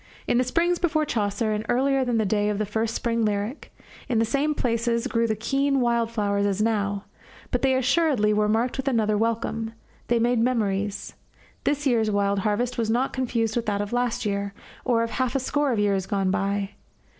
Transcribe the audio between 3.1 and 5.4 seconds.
lyric, in the same places grew the